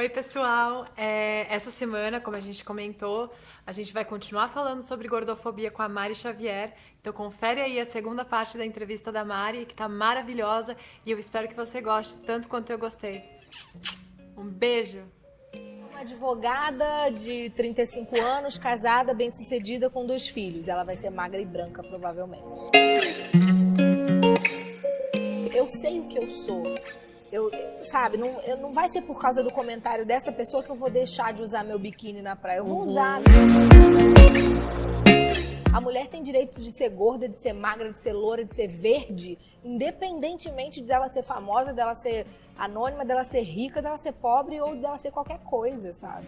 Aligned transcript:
Oi, 0.00 0.08
pessoal. 0.08 0.86
É, 0.96 1.44
essa 1.54 1.70
semana, 1.70 2.22
como 2.22 2.34
a 2.34 2.40
gente 2.40 2.64
comentou, 2.64 3.30
a 3.66 3.70
gente 3.70 3.92
vai 3.92 4.02
continuar 4.02 4.48
falando 4.48 4.80
sobre 4.80 5.06
gordofobia 5.06 5.70
com 5.70 5.82
a 5.82 5.90
Mari 5.90 6.14
Xavier. 6.14 6.72
Então, 6.98 7.12
confere 7.12 7.60
aí 7.60 7.78
a 7.78 7.84
segunda 7.84 8.24
parte 8.24 8.56
da 8.56 8.64
entrevista 8.64 9.12
da 9.12 9.26
Mari, 9.26 9.66
que 9.66 9.74
tá 9.74 9.86
maravilhosa. 9.90 10.74
E 11.04 11.10
eu 11.10 11.18
espero 11.18 11.48
que 11.48 11.54
você 11.54 11.82
goste 11.82 12.14
tanto 12.24 12.48
quanto 12.48 12.70
eu 12.70 12.78
gostei. 12.78 13.22
Um 14.38 14.46
beijo. 14.46 15.02
Uma 15.90 16.00
advogada 16.00 17.10
de 17.10 17.50
35 17.50 18.18
anos, 18.22 18.56
casada, 18.56 19.12
bem-sucedida, 19.12 19.90
com 19.90 20.06
dois 20.06 20.26
filhos. 20.26 20.66
Ela 20.66 20.82
vai 20.82 20.96
ser 20.96 21.10
magra 21.10 21.38
e 21.38 21.44
branca, 21.44 21.82
provavelmente. 21.82 22.70
Eu 25.54 25.68
sei 25.68 26.00
o 26.00 26.08
que 26.08 26.18
eu 26.18 26.30
sou. 26.30 26.62
Eu, 27.32 27.48
sabe, 27.84 28.16
não, 28.16 28.40
eu, 28.40 28.56
não 28.56 28.72
vai 28.72 28.88
ser 28.88 29.02
por 29.02 29.20
causa 29.20 29.42
do 29.42 29.52
comentário 29.52 30.04
dessa 30.04 30.32
pessoa 30.32 30.64
que 30.64 30.70
eu 30.70 30.74
vou 30.74 30.90
deixar 30.90 31.32
de 31.32 31.42
usar 31.42 31.62
meu 31.62 31.78
biquíni 31.78 32.20
na 32.20 32.34
praia. 32.34 32.58
Eu 32.58 32.64
vou 32.64 32.80
Uhum. 32.82 32.88
usar. 32.90 33.20
A 35.72 35.80
mulher 35.80 36.08
tem 36.08 36.20
direito 36.24 36.60
de 36.60 36.72
ser 36.72 36.88
gorda, 36.90 37.28
de 37.28 37.36
ser 37.36 37.52
magra, 37.52 37.92
de 37.92 38.00
ser 38.00 38.12
loura, 38.12 38.44
de 38.44 38.52
ser 38.52 38.66
verde, 38.66 39.38
independentemente 39.64 40.82
dela 40.82 41.08
ser 41.08 41.22
famosa, 41.22 41.72
dela 41.72 41.94
ser 41.94 42.26
anônima, 42.58 43.04
dela 43.04 43.22
ser 43.22 43.42
rica, 43.42 43.80
dela 43.80 43.96
ser 43.96 44.12
pobre 44.12 44.60
ou 44.60 44.74
dela 44.74 44.98
ser 44.98 45.12
qualquer 45.12 45.38
coisa, 45.38 45.92
sabe? 45.94 46.26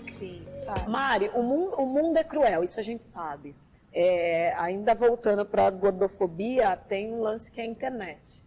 Sim. 0.00 0.42
Sabe? 0.64 0.90
Mari, 0.90 1.30
o 1.34 1.42
mundo, 1.42 1.76
o 1.76 1.86
mundo 1.86 2.16
é 2.16 2.24
cruel, 2.24 2.64
isso 2.64 2.80
a 2.80 2.82
gente 2.82 3.04
sabe. 3.04 3.54
É, 3.92 4.54
ainda 4.56 4.94
voltando 4.94 5.44
para 5.44 5.66
a 5.66 5.70
gordofobia, 5.70 6.76
tem 6.76 7.12
um 7.12 7.20
lance 7.20 7.50
que 7.50 7.60
é 7.60 7.64
a 7.64 7.66
internet. 7.66 8.42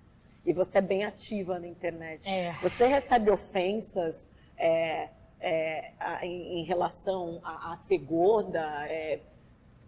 E 0.46 0.54
você 0.54 0.78
é 0.80 0.82
bem 0.82 1.04
ativa 1.04 1.60
na 1.60 1.68
internet. 1.68 2.28
É. 2.28 2.54
Você 2.62 2.86
recebe 2.88 3.30
ofensas 3.32 4.30
é, 4.58 5.10
é, 5.40 5.92
a- 6.00 6.26
em, 6.26 6.60
em 6.60 6.64
relação 6.64 7.40
a, 7.44 7.74
a 7.74 7.78
ser 7.78 7.98
gorda? 8.00 8.60
É, 8.88 9.20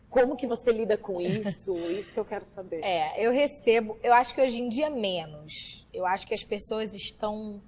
como 0.09 0.35
que 0.37 0.45
você 0.47 0.71
lida 0.71 0.97
com 0.97 1.19
isso? 1.21 1.77
Isso 1.89 2.13
que 2.13 2.19
eu 2.19 2.25
quero 2.25 2.45
saber. 2.45 2.83
É, 2.83 3.13
eu 3.23 3.31
recebo, 3.31 3.97
eu 4.03 4.13
acho 4.13 4.33
que 4.33 4.41
hoje 4.41 4.61
em 4.61 4.69
dia 4.69 4.89
menos. 4.89 5.87
Eu 5.93 6.05
acho 6.05 6.25
que 6.27 6.33
as 6.33 6.43
pessoas 6.43 6.93
estão. 6.93 7.61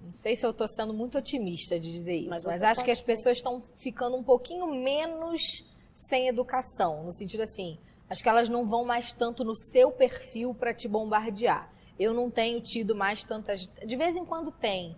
Não 0.00 0.12
sei 0.14 0.34
se 0.34 0.44
eu 0.46 0.50
estou 0.50 0.66
sendo 0.66 0.94
muito 0.94 1.18
otimista 1.18 1.78
de 1.78 1.92
dizer 1.92 2.14
isso, 2.16 2.30
Mas 2.30 2.44
mas, 2.44 2.62
acho 2.62 2.82
que 2.82 2.90
as 2.90 2.98
ser. 3.00 3.04
pessoas 3.04 3.36
estão 3.36 3.62
ficando 3.76 4.16
um 4.16 4.22
pouquinho 4.24 4.66
menos 4.66 5.62
sem 6.08 6.28
educação, 6.28 7.04
no 7.04 7.12
sentido 7.12 7.42
assim, 7.42 7.78
acho 8.08 8.22
que 8.22 8.28
elas 8.28 8.48
não 8.48 8.66
vão 8.66 8.84
mais 8.84 9.12
tanto 9.12 9.44
no 9.44 9.54
seu 9.54 9.92
perfil 9.92 10.54
para 10.54 10.74
te 10.74 10.88
bombardear. 10.88 11.70
Eu 11.98 12.14
não 12.14 12.30
tenho 12.30 12.60
tido 12.60 12.94
mais 12.94 13.22
tantas. 13.24 13.68
De 13.86 13.96
vez 13.96 14.16
em 14.16 14.24
quando 14.24 14.50
tem. 14.50 14.96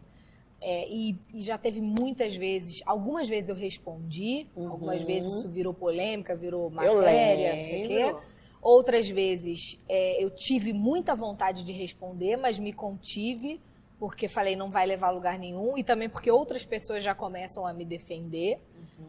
É, 0.64 0.89
e, 0.89 1.17
e 1.34 1.42
já 1.42 1.58
teve 1.58 1.80
muitas 1.80 2.36
vezes, 2.36 2.80
algumas 2.86 3.28
vezes 3.28 3.48
eu 3.50 3.56
respondi, 3.56 4.47
algumas 4.56 5.00
Uhum. 5.00 5.06
vezes 5.08 5.33
isso 5.39 5.48
virou 5.48 5.75
polêmica, 5.75 6.36
virou 6.36 6.70
matéria, 6.70 7.56
não 7.56 7.64
sei 7.64 7.84
o 7.84 7.89
quê. 7.89 8.14
Outras 8.62 9.08
vezes 9.08 9.77
é, 9.89 10.23
eu 10.23 10.30
tive 10.30 10.73
muita 10.73 11.17
vontade 11.17 11.64
de 11.64 11.73
responder, 11.73 12.36
mas 12.36 12.61
me 12.61 12.73
contive, 12.73 13.61
porque 14.03 14.27
falei 14.27 14.56
não 14.56 14.69
vai 14.69 14.84
levar 14.84 15.06
a 15.06 15.11
lugar 15.12 15.39
nenhum, 15.39 15.78
e 15.78 15.84
também 15.84 16.08
porque 16.08 16.28
outras 16.28 16.64
pessoas 16.64 17.05
já 17.05 17.14
começam 17.14 17.64
a 17.64 17.72
me 17.72 17.84
defender. 17.84 18.58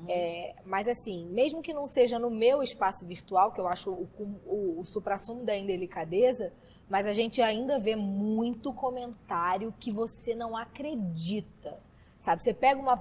É, 0.08 0.54
mas 0.64 0.88
assim, 0.88 1.26
mesmo 1.32 1.64
que 1.64 1.74
não 1.74 1.88
seja 1.88 2.20
no 2.20 2.30
meu 2.30 2.62
espaço 2.62 3.04
virtual, 3.04 3.52
que 3.52 3.60
eu 3.60 3.68
acho 3.68 3.90
o, 3.90 4.08
o, 4.46 4.80
o 4.82 4.86
suprassumo 4.86 5.44
da 5.44 5.58
indelicadeza, 5.58 6.54
mas 6.88 7.08
a 7.08 7.14
gente 7.14 7.42
ainda 7.42 7.80
vê 7.80 7.96
muito 7.96 8.72
comentário 8.72 9.74
que 9.80 9.92
você 9.92 10.36
não 10.36 10.56
acredita. 10.56 11.82
Sabe, 12.20 12.44
você 12.44 12.54
pega 12.54 12.80
uma. 12.80 12.94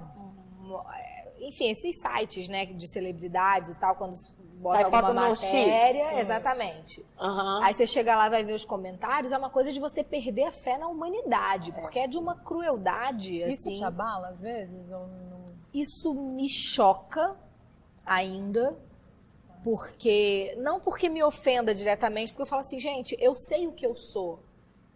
uma- 0.63 0.85
enfim, 1.47 1.69
esses 1.69 1.99
sites, 1.99 2.47
né, 2.47 2.65
de 2.65 2.87
celebridades 2.87 3.69
e 3.71 3.75
tal, 3.75 3.95
quando 3.95 4.15
bota 4.55 4.75
Sai 4.75 4.83
alguma 4.85 5.29
no 5.29 5.35
X. 5.35 5.41
matéria, 5.43 6.21
exatamente. 6.21 7.05
Aham. 7.19 7.61
Aí 7.63 7.73
você 7.73 7.85
chega 7.85 8.15
lá 8.15 8.27
e 8.27 8.29
vai 8.29 8.43
ver 8.43 8.53
os 8.53 8.65
comentários, 8.65 9.31
é 9.31 9.37
uma 9.37 9.49
coisa 9.49 9.71
de 9.73 9.79
você 9.79 10.03
perder 10.03 10.45
a 10.45 10.51
fé 10.51 10.77
na 10.77 10.87
humanidade, 10.87 11.71
porque 11.73 11.99
é 11.99 12.07
de 12.07 12.17
uma 12.17 12.35
crueldade, 12.35 13.39
Isso 13.39 13.69
assim. 13.69 13.73
te 13.73 13.83
abala 13.83 14.29
às 14.29 14.39
vezes? 14.39 14.91
Ou 14.91 15.07
não? 15.07 15.43
Isso 15.73 16.13
me 16.13 16.47
choca 16.49 17.35
ainda, 18.05 18.77
porque 19.63 20.55
não 20.59 20.79
porque 20.79 21.09
me 21.09 21.23
ofenda 21.23 21.73
diretamente, 21.73 22.31
porque 22.31 22.43
eu 22.43 22.47
falo 22.47 22.61
assim, 22.61 22.79
gente, 22.79 23.15
eu 23.19 23.35
sei 23.35 23.67
o 23.67 23.71
que 23.71 23.85
eu 23.85 23.95
sou. 23.95 24.39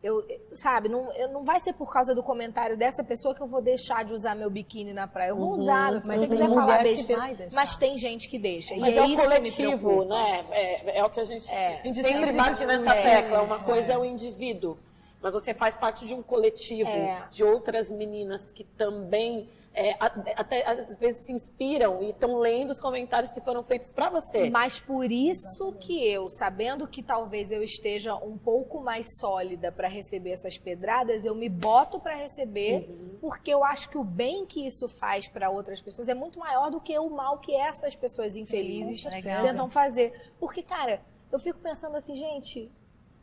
Eu, 0.03 0.23
sabe, 0.53 0.87
não, 0.87 1.11
eu, 1.13 1.27
não 1.29 1.43
vai 1.43 1.59
ser 1.59 1.73
por 1.73 1.91
causa 1.91 2.13
do 2.13 2.21
comentário 2.21 2.77
dessa 2.77 3.03
pessoa 3.03 3.33
que 3.33 3.41
eu 3.41 3.47
vou 3.47 3.61
deixar 3.61 4.05
de 4.05 4.13
usar 4.13 4.35
meu 4.35 4.49
biquíni 4.49 4.93
na 4.93 5.07
praia. 5.07 5.29
Eu 5.29 5.35
vou 5.35 5.53
Uhum, 5.55 5.61
usar, 5.61 5.91
meu 5.91 6.01
filho. 6.01 6.07
mas 6.07 6.21
se 6.21 6.27
tem 6.27 6.37
quiser 6.37 6.53
falar 6.53 6.83
besteira. 6.83 7.37
Mas 7.53 7.75
tem 7.77 7.97
gente 7.97 8.29
que 8.29 8.37
deixa. 8.37 8.75
Mas 8.77 8.93
e 8.93 8.97
é, 8.97 8.99
é, 8.99 9.03
o 9.03 9.05
isso 9.07 9.23
coletivo, 9.23 10.05
né? 10.05 10.45
É, 10.51 10.99
é 10.99 11.03
o 11.03 11.09
que 11.09 11.19
a 11.19 11.25
gente 11.25 11.51
É. 11.51 11.81
sempre 11.93 12.31
bate 12.31 12.63
nessa 12.65 12.93
isso, 12.93 13.03
tecla. 13.03 13.41
Uma 13.41 13.57
é. 13.57 13.63
coisa 13.63 13.93
é 13.93 13.97
o 13.97 14.05
indivíduo, 14.05 14.77
mas 15.19 15.33
você 15.33 15.51
faz 15.53 15.75
parte 15.75 16.05
de 16.05 16.13
um 16.13 16.21
coletivo 16.21 16.89
É. 16.89 17.23
de 17.31 17.43
outras 17.43 17.89
meninas 17.91 18.51
que 18.51 18.63
também 18.63 19.49
é, 19.77 19.95
até 20.35 20.67
às 20.67 20.97
vezes 20.97 21.23
se 21.27 21.31
inspiram 21.31 22.01
e 22.01 22.09
estão 22.09 22.39
lendo 22.39 22.71
os 22.71 22.81
comentários 22.81 23.31
que 23.31 23.39
foram 23.41 23.63
feitos 23.63 23.91
para 23.91 24.09
você. 24.09 24.49
Mas 24.49 24.79
por 24.79 25.11
isso 25.11 25.71
que 25.73 26.03
eu, 26.03 26.27
sabendo 26.29 26.87
que 26.87 27.03
talvez 27.03 27.51
eu 27.51 27.61
esteja 27.61 28.15
um 28.15 28.39
pouco 28.39 28.81
mais 28.81 29.19
sólida 29.19 29.71
para 29.71 29.87
receber 29.87 30.31
essas 30.31 30.57
pedradas, 30.57 31.23
eu 31.23 31.35
me 31.35 31.47
boto 31.47 31.99
para 31.99 32.15
receber, 32.15 32.89
porque 33.21 33.53
eu 33.53 33.63
acho 33.63 33.87
que 33.89 33.99
o 33.99 34.03
bem 34.03 34.47
que 34.47 34.65
isso 34.65 34.89
faz 34.99 35.27
para 35.27 35.51
outras 35.51 35.79
pessoas 35.79 36.07
é 36.07 36.15
muito 36.15 36.39
maior 36.39 36.71
do 36.71 36.81
que 36.81 36.97
o 36.97 37.09
mal 37.11 37.37
que 37.37 37.53
essas 37.55 37.95
pessoas 37.95 38.35
infelizes 38.35 39.03
tentam 39.03 39.69
fazer. 39.69 40.31
Porque, 40.39 40.63
cara, 40.63 41.01
eu 41.31 41.37
fico 41.37 41.59
pensando 41.59 41.95
assim, 41.97 42.15
gente, 42.15 42.71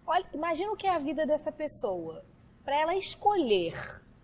olha, 0.07 0.25
imagina 0.33 0.71
o 0.71 0.77
que 0.77 0.87
é 0.87 0.91
a 0.91 1.01
vida 1.01 1.27
dessa 1.27 1.51
pessoa. 1.51 2.25
Para 2.65 2.81
ela 2.81 2.95
escolher 2.95 3.75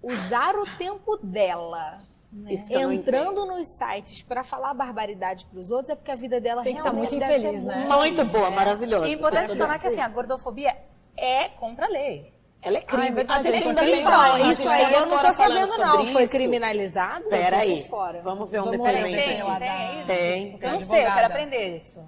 usar 0.00 0.54
o 0.54 0.64
tempo 0.78 1.16
dela 1.16 2.00
Não 2.32 2.92
entrando 2.92 3.44
nos 3.44 3.66
sites 3.66 4.22
para 4.22 4.44
falar 4.44 4.72
barbaridade 4.72 5.46
para 5.46 5.58
os 5.58 5.70
outros 5.70 5.90
é 5.90 5.96
porque 5.96 6.12
a 6.12 6.16
vida 6.16 6.40
dela 6.40 6.62
Tem 6.62 6.76
que 6.76 6.82
tá 6.82 6.90
realmente 6.90 7.10
muito 7.12 7.26
deve 7.26 7.38
infeliz, 7.38 7.64
né? 7.64 7.84
Muito 7.86 8.24
boa, 8.26 8.50
maravilhosa. 8.50 9.08
E 9.08 9.10
é 9.10 9.14
importante 9.14 9.56
falar 9.56 9.78
que 9.80 9.86
assim, 9.88 10.00
a 10.00 10.08
gordofobia 10.08 10.76
é 11.16 11.48
contra 11.48 11.86
a 11.86 11.88
lei. 11.88 12.32
Ela 12.62 12.76
é 12.76 12.80
crime. 12.82 13.02
Ah, 13.04 13.08
é 13.08 13.12
verdade, 13.12 13.48
a 13.48 13.52
gente 13.52 13.64
é 13.64 13.68
ainda 13.68 13.80
tem 13.80 14.00
uma- 14.02 14.10
Não, 14.10 14.20
a 14.34 14.40
isso 14.52 14.68
aí 14.68 14.84
tem 14.86 14.94
eu 14.94 15.06
não 15.06 15.18
tô 15.18 15.32
falando 15.32 15.66
sabendo, 15.66 15.78
não. 15.78 16.06
Foi 16.12 16.28
criminalizado? 16.28 17.24
Eu 17.24 17.30
Pera 17.30 17.56
tô 17.56 17.62
aí, 17.62 17.88
fora. 17.88 18.20
vamos 18.22 18.50
ver 18.50 18.60
um 18.60 18.64
Vamos 18.64 18.78
depoimento. 18.78 19.06
ver, 19.08 19.24
Tem, 19.24 19.36
tem 19.36 19.58
dá- 19.58 19.92
isso? 19.94 20.06
Tem. 20.06 20.58
Eu 20.60 20.70
não 20.72 20.80
sei, 20.80 21.06
eu 21.06 21.12
quero 21.12 21.26
aprender 21.26 21.76
isso. 21.76 22.00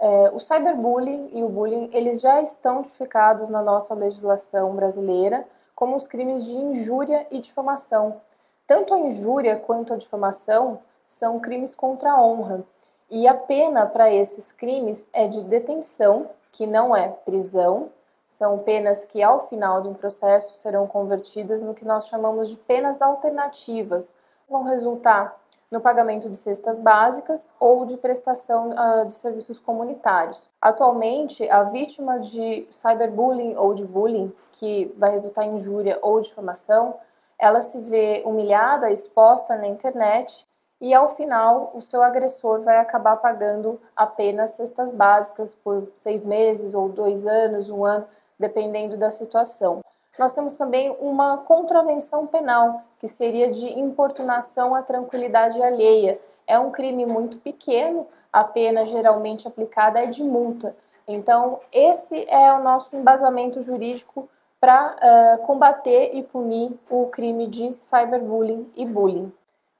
É, 0.00 0.30
o 0.32 0.38
cyberbullying 0.38 1.30
e 1.32 1.42
o 1.42 1.48
bullying, 1.48 1.88
eles 1.92 2.20
já 2.20 2.40
estão 2.42 2.82
tipificados 2.84 3.48
na 3.48 3.62
nossa 3.62 3.94
legislação 3.94 4.74
brasileira 4.76 5.44
como 5.78 5.94
os 5.94 6.08
crimes 6.08 6.44
de 6.44 6.56
injúria 6.56 7.24
e 7.30 7.38
difamação. 7.38 8.20
Tanto 8.66 8.92
a 8.92 8.98
injúria 8.98 9.54
quanto 9.54 9.94
a 9.94 9.96
difamação 9.96 10.80
são 11.06 11.38
crimes 11.38 11.72
contra 11.72 12.10
a 12.10 12.20
honra. 12.20 12.64
E 13.08 13.28
a 13.28 13.34
pena 13.34 13.86
para 13.86 14.12
esses 14.12 14.50
crimes 14.50 15.06
é 15.12 15.28
de 15.28 15.40
detenção, 15.44 16.30
que 16.50 16.66
não 16.66 16.96
é 16.96 17.06
prisão, 17.06 17.90
são 18.26 18.58
penas 18.58 19.04
que 19.04 19.22
ao 19.22 19.46
final 19.46 19.80
de 19.80 19.86
um 19.86 19.94
processo 19.94 20.52
serão 20.56 20.84
convertidas 20.88 21.62
no 21.62 21.74
que 21.74 21.84
nós 21.84 22.08
chamamos 22.08 22.48
de 22.48 22.56
penas 22.56 23.00
alternativas. 23.00 24.12
Vão 24.48 24.64
resultar 24.64 25.40
no 25.70 25.80
pagamento 25.80 26.28
de 26.28 26.36
cestas 26.36 26.78
básicas 26.78 27.50
ou 27.60 27.84
de 27.84 27.96
prestação 27.96 28.72
ah, 28.76 29.04
de 29.04 29.12
serviços 29.12 29.58
comunitários. 29.58 30.48
Atualmente, 30.60 31.48
a 31.48 31.62
vítima 31.64 32.18
de 32.18 32.66
cyberbullying 32.70 33.54
ou 33.56 33.74
de 33.74 33.84
bullying, 33.84 34.32
que 34.52 34.92
vai 34.96 35.10
resultar 35.10 35.44
em 35.44 35.56
injúria 35.56 35.98
ou 36.02 36.20
difamação, 36.20 36.94
ela 37.38 37.62
se 37.62 37.80
vê 37.80 38.22
humilhada, 38.26 38.90
exposta 38.90 39.56
na 39.56 39.68
internet 39.68 40.46
e 40.80 40.94
ao 40.94 41.10
final 41.10 41.72
o 41.74 41.82
seu 41.82 42.02
agressor 42.02 42.62
vai 42.62 42.78
acabar 42.78 43.16
pagando 43.16 43.80
apenas 43.94 44.52
cestas 44.52 44.92
básicas 44.92 45.52
por 45.52 45.88
seis 45.94 46.24
meses 46.24 46.74
ou 46.74 46.88
dois 46.88 47.26
anos, 47.26 47.68
um 47.68 47.84
ano, 47.84 48.06
dependendo 48.38 48.96
da 48.96 49.10
situação. 49.10 49.80
Nós 50.18 50.32
temos 50.32 50.54
também 50.54 50.96
uma 51.00 51.38
contravenção 51.38 52.26
penal, 52.26 52.82
que 52.98 53.06
seria 53.06 53.52
de 53.52 53.78
importunação 53.78 54.74
à 54.74 54.82
tranquilidade 54.82 55.62
alheia. 55.62 56.20
É 56.46 56.58
um 56.58 56.70
crime 56.70 57.06
muito 57.06 57.38
pequeno, 57.38 58.06
a 58.32 58.42
pena 58.42 58.84
geralmente 58.84 59.46
aplicada 59.46 60.00
é 60.00 60.06
de 60.06 60.24
multa. 60.24 60.74
Então, 61.06 61.60
esse 61.72 62.28
é 62.28 62.52
o 62.52 62.62
nosso 62.62 62.96
embasamento 62.96 63.62
jurídico 63.62 64.28
para 64.60 64.96
uh, 64.96 65.46
combater 65.46 66.10
e 66.14 66.22
punir 66.22 66.76
o 66.90 67.06
crime 67.06 67.46
de 67.46 67.74
cyberbullying 67.78 68.70
e 68.76 68.84
bullying. 68.84 69.32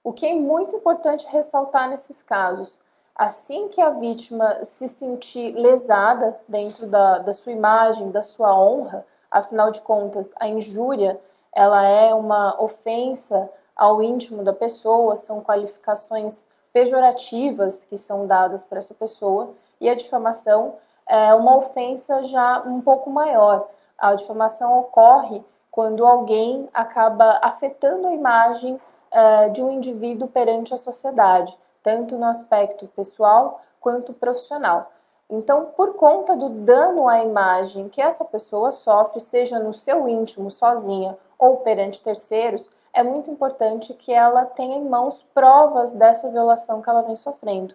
O 0.05 0.13
que 0.13 0.25
é 0.25 0.35
muito 0.35 0.77
importante 0.77 1.27
ressaltar 1.29 1.91
nesses 1.91 2.23
casos, 2.23 2.81
assim 3.15 3.69
que 3.69 3.81
a 3.81 3.91
vítima 3.91 4.65
se 4.65 4.89
sentir 4.89 5.53
lesada 5.55 6.39
dentro 6.47 6.87
da, 6.87 7.19
da 7.19 7.33
sua 7.33 7.51
imagem, 7.51 8.13
da 8.13 8.23
sua 8.23 8.57
honra, 8.57 9.05
Afinal 9.31 9.71
de 9.71 9.81
contas, 9.81 10.33
a 10.37 10.49
injúria 10.49 11.21
ela 11.53 11.85
é 11.85 12.15
uma 12.15 12.61
ofensa 12.63 13.51
ao 13.75 14.03
íntimo 14.03 14.43
da 14.43 14.53
pessoa, 14.53 15.17
são 15.17 15.41
qualificações 15.41 16.45
pejorativas 16.73 17.85
que 17.85 17.97
são 17.97 18.27
dadas 18.27 18.65
para 18.65 18.79
essa 18.79 18.95
pessoa, 18.95 19.55
e 19.81 19.89
a 19.89 19.95
difamação 19.95 20.75
é 21.07 21.33
uma 21.35 21.57
ofensa 21.57 22.23
já 22.25 22.63
um 22.67 22.81
pouco 22.81 23.09
maior. 23.09 23.69
A 23.97 24.15
difamação 24.15 24.79
ocorre 24.79 25.43
quando 25.71 26.05
alguém 26.05 26.69
acaba 26.75 27.39
afetando 27.43 28.09
a 28.09 28.15
imagem 28.15 28.75
uh, 28.75 29.51
de 29.53 29.63
um 29.63 29.71
indivíduo 29.71 30.29
perante 30.29 30.75
a 30.75 30.77
sociedade, 30.77 31.57
tanto 31.83 32.19
no 32.19 32.27
aspecto 32.27 32.87
pessoal 32.89 33.61
quanto 33.81 34.13
profissional. 34.13 34.91
Então, 35.31 35.67
por 35.77 35.95
conta 35.95 36.35
do 36.35 36.49
dano 36.49 37.07
à 37.07 37.23
imagem 37.23 37.89
que 37.89 38.01
essa 38.01 38.25
pessoa 38.25 38.71
sofre, 38.73 39.21
seja 39.21 39.59
no 39.59 39.75
seu 39.75 40.09
íntimo, 40.09 40.51
sozinha 40.51 41.19
ou 41.39 41.59
perante 41.59 42.03
terceiros, 42.03 42.69
é 42.93 43.03
muito 43.03 43.31
importante 43.31 43.93
que 43.93 44.13
ela 44.13 44.47
tenha 44.47 44.77
em 44.77 44.89
mãos 44.89 45.25
provas 45.35 45.93
dessa 45.93 46.31
violação 46.31 46.81
que 46.81 46.89
ela 46.89 47.03
vem 47.03 47.15
sofrendo. 47.15 47.75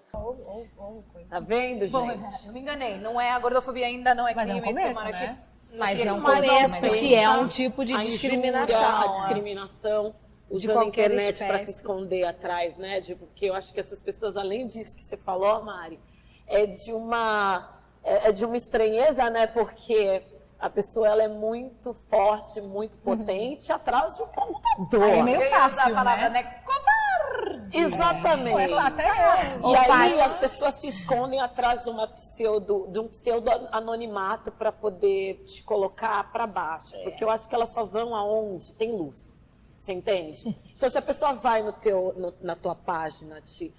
Tá 1.29 1.39
vendo, 1.39 1.81
gente? 1.81 1.91
Bom, 1.91 2.09
eu 2.45 2.51
me 2.51 2.59
enganei. 2.59 2.97
Não 2.97 3.21
é 3.21 3.31
a 3.31 3.39
gordofobia 3.39 3.85
ainda 3.85 4.15
não 4.15 4.27
é 4.27 4.33
Mas 4.33 4.49
crime. 4.49 4.59
É 4.59 4.69
um 4.69 4.73
começo, 4.73 5.03
né? 5.05 5.37
que... 5.71 5.77
Mas 5.77 6.05
é 6.05 6.13
um 6.13 6.21
começo, 6.21 6.79
porque 6.79 7.15
é 7.15 7.29
um 7.29 7.47
tipo 7.47 7.85
de 7.85 7.93
a 7.93 8.01
discriminação. 8.01 8.75
Injúria, 8.75 8.99
a 8.99 9.07
discriminação 9.07 10.15
usando 10.49 10.79
a 10.79 10.85
internet 10.85 11.37
para 11.39 11.59
se 11.59 11.71
esconder 11.71 12.25
atrás, 12.25 12.77
né? 12.77 12.99
De, 12.99 13.15
porque 13.15 13.45
eu 13.45 13.55
acho 13.55 13.73
que 13.73 13.79
essas 13.79 13.99
pessoas, 13.99 14.37
além 14.37 14.67
disso 14.67 14.95
que 14.95 15.01
você 15.01 15.17
falou, 15.17 15.63
Mari, 15.63 15.99
é 16.47 16.65
de 16.65 16.93
uma 16.93 17.73
é, 18.03 18.29
é 18.29 18.31
de 18.31 18.45
uma 18.45 18.57
estranheza, 18.57 19.29
né? 19.29 19.47
Porque 19.47 20.23
a 20.59 20.69
pessoa 20.69 21.07
ela 21.07 21.23
é 21.23 21.27
muito 21.27 21.93
forte, 22.09 22.61
muito 22.61 22.95
uhum. 22.95 23.17
potente 23.17 23.69
uhum. 23.69 23.75
atrás 23.75 24.15
de 24.15 24.23
um 24.23 24.27
computador. 24.27 25.09
É 25.09 25.23
meio 25.23 25.49
fácil, 25.49 25.91
a 25.91 25.95
palavra, 25.95 26.29
né? 26.29 26.43
né? 26.43 26.63
Covarde. 26.63 27.77
Exatamente. 27.77 28.71
É. 28.71 28.77
Até 28.77 29.03
é. 29.03 29.59
E 29.61 29.75
aí 29.75 30.21
as 30.21 30.37
pessoas 30.37 30.75
se 30.75 30.87
escondem 30.87 31.41
atrás 31.41 31.83
de 31.83 31.89
uma 31.89 32.07
pseudo, 32.07 32.87
de 32.89 32.99
um 32.99 33.07
pseudo 33.07 33.49
anonimato 33.71 34.51
para 34.51 34.71
poder 34.71 35.43
te 35.45 35.63
colocar 35.63 36.31
para 36.31 36.47
baixo, 36.47 36.95
é. 36.95 37.03
porque 37.03 37.23
eu 37.23 37.29
acho 37.29 37.49
que 37.49 37.55
elas 37.55 37.69
só 37.69 37.83
vão 37.83 38.15
aonde 38.15 38.71
tem 38.73 38.91
luz. 38.91 39.37
Você 39.77 39.91
entende? 39.91 40.57
Então, 40.83 40.91
se 40.91 40.97
a 40.97 41.01
pessoa 41.01 41.31
vai 41.31 41.63
no 41.63 41.71
teu, 41.71 42.13
no, 42.17 42.33
na 42.41 42.57
tua 42.57 42.75
página, 42.75 43.39
te, 43.39 43.73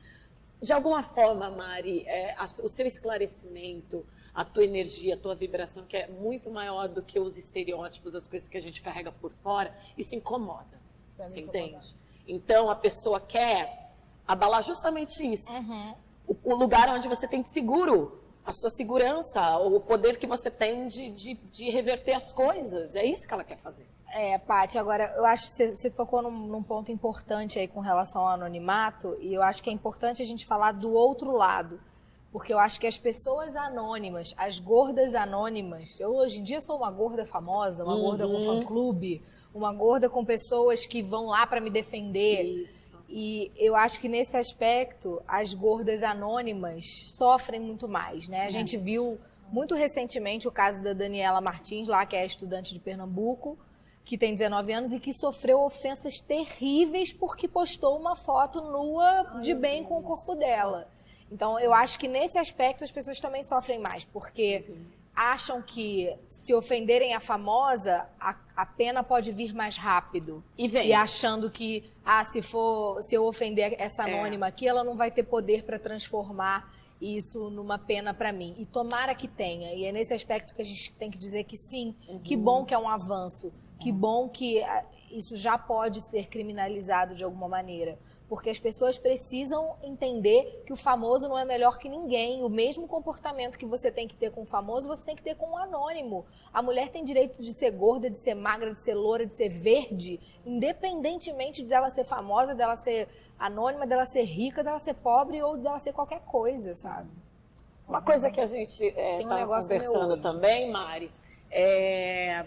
de 0.64 0.72
alguma 0.72 1.02
forma, 1.02 1.50
Mari, 1.50 2.04
é, 2.06 2.34
a, 2.38 2.44
o 2.44 2.68
seu 2.68 2.86
esclarecimento, 2.86 4.04
a 4.34 4.44
tua 4.44 4.64
energia, 4.64 5.14
a 5.14 5.18
tua 5.18 5.34
vibração, 5.34 5.84
que 5.84 5.96
é 5.96 6.08
muito 6.08 6.50
maior 6.50 6.88
do 6.88 7.02
que 7.02 7.20
os 7.20 7.36
estereótipos, 7.36 8.14
as 8.14 8.26
coisas 8.26 8.48
que 8.48 8.56
a 8.56 8.60
gente 8.60 8.80
carrega 8.80 9.12
por 9.12 9.30
fora, 9.30 9.76
isso 9.96 10.14
incomoda. 10.14 10.80
Você 11.18 11.40
entende? 11.40 11.94
Então, 12.26 12.70
a 12.70 12.74
pessoa 12.74 13.20
quer 13.20 13.92
abalar 14.26 14.62
justamente 14.62 15.22
isso. 15.22 15.52
Uhum. 15.52 15.94
O, 16.26 16.52
o, 16.52 16.54
lugar 16.56 16.88
onde 16.88 17.06
você 17.06 17.28
tem 17.28 17.44
seguro, 17.44 18.23
a 18.44 18.52
sua 18.52 18.70
segurança, 18.70 19.56
o 19.58 19.80
poder 19.80 20.18
que 20.18 20.26
você 20.26 20.50
tem 20.50 20.86
de, 20.86 21.08
de, 21.10 21.34
de 21.34 21.70
reverter 21.70 22.12
as 22.12 22.30
coisas. 22.30 22.94
É 22.94 23.04
isso 23.04 23.26
que 23.26 23.32
ela 23.32 23.44
quer 23.44 23.56
fazer. 23.56 23.86
É, 24.12 24.38
Paty, 24.38 24.78
agora 24.78 25.12
eu 25.16 25.24
acho 25.24 25.50
que 25.50 25.74
você, 25.74 25.90
tocou 25.90 26.22
num, 26.22 26.30
num, 26.30 26.62
ponto 26.62 26.92
importante 26.92 27.58
aí 27.58 27.66
com 27.66 27.80
relação 27.80 28.22
ao 28.22 28.34
anonimato, 28.34 29.16
e 29.20 29.34
eu 29.34 29.42
acho 29.42 29.62
que 29.62 29.70
é 29.70 29.72
importante 29.72 30.22
a 30.22 30.24
gente 30.24 30.46
falar 30.46 30.72
do 30.72 30.92
outro 30.92 31.32
lado. 31.32 31.80
Porque 32.30 32.52
eu 32.52 32.58
acho 32.58 32.80
que 32.80 32.86
as 32.86 32.98
pessoas 32.98 33.54
anônimas, 33.54 34.34
as 34.36 34.58
gordas 34.58 35.14
anônimas, 35.14 35.98
eu 36.00 36.14
hoje 36.14 36.40
em 36.40 36.42
dia 36.42 36.60
sou 36.60 36.76
uma 36.76 36.90
gorda 36.90 37.24
famosa, 37.24 37.84
uma 37.84 37.94
uhum. 37.94 38.02
gorda 38.02 38.26
com 38.26 38.34
uhum. 38.34 38.60
fã-clube, 38.60 39.22
uma 39.54 39.72
gorda 39.72 40.10
com 40.10 40.24
pessoas 40.24 40.84
que 40.84 41.00
vão 41.00 41.26
lá 41.26 41.46
para 41.46 41.60
me 41.60 41.70
defender. 41.70 42.42
Isso. 42.42 42.93
E 43.08 43.52
eu 43.56 43.76
acho 43.76 44.00
que 44.00 44.08
nesse 44.08 44.36
aspecto, 44.36 45.22
as 45.28 45.54
gordas 45.54 46.02
anônimas 46.02 46.84
sofrem 47.16 47.60
muito 47.60 47.88
mais, 47.88 48.28
né? 48.28 48.40
Sim. 48.40 48.46
A 48.46 48.50
gente 48.50 48.76
viu 48.76 49.18
muito 49.50 49.74
recentemente 49.74 50.48
o 50.48 50.50
caso 50.50 50.82
da 50.82 50.92
Daniela 50.92 51.40
Martins, 51.40 51.86
lá 51.86 52.04
que 52.06 52.16
é 52.16 52.24
estudante 52.24 52.72
de 52.72 52.80
Pernambuco, 52.80 53.58
que 54.04 54.18
tem 54.18 54.34
19 54.34 54.72
anos 54.72 54.92
e 54.92 55.00
que 55.00 55.12
sofreu 55.12 55.60
ofensas 55.60 56.20
terríveis 56.20 57.12
porque 57.12 57.48
postou 57.48 57.98
uma 57.98 58.16
foto 58.16 58.60
nua 58.60 59.40
de 59.40 59.54
bem 59.54 59.84
com 59.84 59.98
o 59.98 60.02
corpo 60.02 60.34
dela. 60.34 60.88
Então, 61.30 61.58
eu 61.58 61.72
acho 61.72 61.98
que 61.98 62.06
nesse 62.06 62.38
aspecto 62.38 62.84
as 62.84 62.92
pessoas 62.92 63.18
também 63.18 63.42
sofrem 63.42 63.78
mais, 63.78 64.04
porque 64.04 64.64
acham 65.14 65.62
que 65.62 66.14
se 66.30 66.54
ofenderem 66.54 67.14
a 67.14 67.20
famosa, 67.20 68.06
a, 68.20 68.36
a 68.56 68.66
pena 68.66 69.02
pode 69.02 69.32
vir 69.32 69.54
mais 69.54 69.76
rápido. 69.76 70.42
E 70.58 70.68
vem. 70.68 70.88
E 70.88 70.92
achando 70.92 71.50
que, 71.50 71.90
ah, 72.04 72.24
se 72.24 72.42
for, 72.42 73.02
se 73.02 73.14
eu 73.14 73.24
ofender 73.24 73.74
essa 73.78 74.08
é. 74.08 74.12
anônima 74.12 74.46
é. 74.46 74.48
aqui, 74.48 74.66
ela 74.66 74.84
não 74.84 74.96
vai 74.96 75.10
ter 75.10 75.22
poder 75.22 75.64
para 75.64 75.78
transformar 75.78 76.72
isso 77.00 77.50
numa 77.50 77.78
pena 77.78 78.14
para 78.14 78.32
mim. 78.32 78.54
E 78.58 78.66
tomara 78.66 79.14
que 79.14 79.28
tenha. 79.28 79.74
E 79.74 79.84
é 79.84 79.92
nesse 79.92 80.14
aspecto 80.14 80.54
que 80.54 80.62
a 80.62 80.64
gente 80.64 80.92
tem 80.94 81.10
que 81.10 81.18
dizer 81.18 81.44
que 81.44 81.56
sim, 81.56 81.94
uhum. 82.08 82.18
que 82.18 82.36
bom 82.36 82.64
que 82.64 82.74
é 82.74 82.78
um 82.78 82.88
avanço 82.88 83.52
que 83.84 83.92
bom 83.92 84.28
que 84.28 84.62
ah, 84.62 84.84
isso 85.10 85.36
já 85.36 85.58
pode 85.58 86.00
ser 86.00 86.28
criminalizado 86.28 87.14
de 87.14 87.22
alguma 87.22 87.48
maneira. 87.48 87.98
Porque 88.34 88.50
as 88.50 88.58
pessoas 88.58 88.98
precisam 88.98 89.76
entender 89.80 90.64
que 90.66 90.72
o 90.72 90.76
famoso 90.76 91.28
não 91.28 91.38
é 91.38 91.44
melhor 91.44 91.78
que 91.78 91.88
ninguém. 91.88 92.42
O 92.42 92.48
mesmo 92.48 92.88
comportamento 92.88 93.56
que 93.56 93.64
você 93.64 93.92
tem 93.92 94.08
que 94.08 94.16
ter 94.16 94.32
com 94.32 94.42
o 94.42 94.44
famoso, 94.44 94.88
você 94.88 95.04
tem 95.04 95.14
que 95.14 95.22
ter 95.22 95.36
com 95.36 95.52
o 95.52 95.56
anônimo. 95.56 96.26
A 96.52 96.60
mulher 96.60 96.88
tem 96.88 97.04
direito 97.04 97.40
de 97.40 97.54
ser 97.54 97.70
gorda, 97.70 98.10
de 98.10 98.18
ser 98.18 98.34
magra, 98.34 98.74
de 98.74 98.80
ser 98.80 98.94
loura, 98.94 99.24
de 99.24 99.36
ser 99.36 99.48
verde, 99.48 100.18
independentemente 100.44 101.62
dela 101.62 101.90
ser 101.90 102.02
famosa, 102.02 102.56
dela 102.56 102.74
ser 102.74 103.08
anônima, 103.38 103.86
dela 103.86 104.04
ser 104.04 104.24
rica, 104.24 104.64
dela 104.64 104.80
ser 104.80 104.94
pobre 104.94 105.40
ou 105.40 105.56
dela 105.56 105.78
ser 105.78 105.92
qualquer 105.92 106.22
coisa, 106.22 106.74
sabe? 106.74 107.08
Uma 107.88 108.02
coisa 108.02 108.32
que 108.32 108.40
a 108.40 108.46
gente 108.46 108.84
está 108.84 109.38
é, 109.38 109.44
um 109.44 109.48
conversando 109.48 110.20
também, 110.20 110.68
Mari, 110.72 111.08
é 111.52 112.46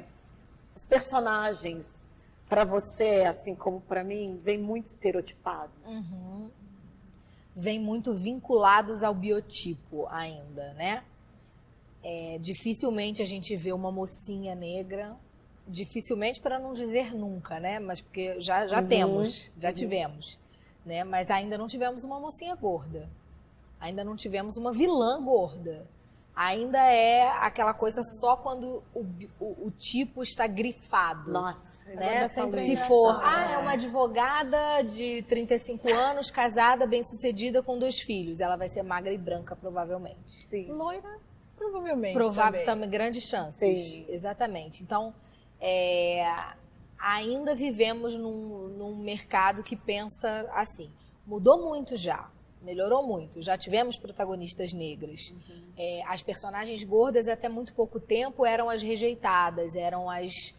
os 0.76 0.86
personagens 0.86 2.06
para 2.50 2.64
você, 2.64 3.24
assim 3.28 3.56
como 3.56 3.82
para 3.82 4.04
mim, 4.04 4.38
vêm 4.42 4.58
muito 4.58 4.86
estereotipados. 4.86 5.76
Uhum. 5.86 6.50
Vêm 7.56 7.80
muito 7.80 8.14
vinculados 8.14 9.04
ao 9.04 9.14
biotipo 9.14 10.08
ainda, 10.10 10.74
né? 10.74 11.04
É, 12.04 12.38
dificilmente 12.40 13.22
a 13.22 13.26
gente 13.26 13.56
vê 13.56 13.74
uma 13.74 13.92
mocinha 13.92 14.56
negra, 14.56 15.16
dificilmente 15.68 16.40
para 16.40 16.58
não 16.58 16.74
dizer 16.74 17.14
nunca, 17.14 17.60
né? 17.60 17.80
Mas 17.80 18.00
porque 18.00 18.40
já, 18.40 18.68
já 18.68 18.82
uhum. 18.82 18.88
temos, 18.88 19.52
já 19.60 19.70
uhum. 19.70 19.76
tivemos, 19.76 20.40
né? 20.86 21.04
Mas 21.04 21.30
ainda 21.30 21.58
não 21.58 21.68
tivemos 21.68 22.04
uma 22.04 22.20
mocinha 22.20 22.56
gorda. 22.56 23.10
Ainda 23.80 24.04
não 24.04 24.16
tivemos 24.16 24.56
uma 24.56 24.72
vilã 24.72 25.22
gorda 25.24 25.86
ainda 26.38 26.78
é 26.78 27.28
aquela 27.40 27.74
coisa 27.74 28.04
só 28.04 28.38
quando 28.38 28.84
o, 28.94 29.04
o, 29.40 29.68
o 29.68 29.72
tipo 29.72 30.22
está 30.22 30.46
grifado. 30.46 31.32
Nossa, 31.32 31.90
né? 31.96 32.28
Se 32.28 32.78
for, 32.88 33.20
ah, 33.24 33.54
é 33.54 33.58
uma 33.58 33.72
advogada 33.72 34.84
de 34.84 35.24
35 35.24 35.92
anos, 35.92 36.30
casada, 36.30 36.86
bem-sucedida 36.86 37.64
com 37.64 37.80
dois 37.80 38.00
filhos, 38.00 38.40
ela 38.40 38.56
vai 38.56 38.70
ser 38.70 38.84
magra 38.84 39.12
e 39.12 39.18
branca 39.18 39.56
provavelmente. 39.56 40.46
Sim. 40.48 40.68
Loira, 40.68 41.20
provavelmente. 41.58 42.14
Provável 42.14 42.64
também, 42.64 42.88
grandes 42.88 43.24
chances. 43.24 43.58
Sim. 43.58 44.06
Exatamente. 44.08 44.84
Então, 44.84 45.16
é, 45.60 46.24
ainda 47.00 47.56
vivemos 47.56 48.14
num, 48.14 48.68
num 48.68 48.96
mercado 48.96 49.64
que 49.64 49.76
pensa 49.76 50.48
assim. 50.54 50.92
Mudou 51.26 51.68
muito 51.68 51.98
já 51.98 52.30
melhorou 52.68 53.02
muito. 53.02 53.42
Já 53.42 53.58
tivemos 53.58 53.98
protagonistas 53.98 54.74
negras. 54.74 55.32
Uhum. 55.32 55.64
É, 55.78 56.04
as 56.06 56.22
personagens 56.22 56.84
gordas, 56.84 57.30
até 57.30 57.48
muito 57.48 57.74
pouco 57.74 57.98
tempo, 57.98 58.46
eram 58.46 58.70
as 58.70 58.82
rejeitadas, 58.82 59.74
eram 59.74 60.10
as 60.10 60.54